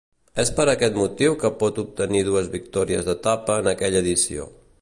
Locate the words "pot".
1.63-1.83